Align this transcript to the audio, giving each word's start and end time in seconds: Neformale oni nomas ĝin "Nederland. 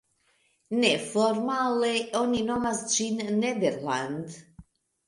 Neformale 0.83 1.93
oni 2.23 2.43
nomas 2.51 2.83
ĝin 2.97 3.25
"Nederland. 3.47 4.43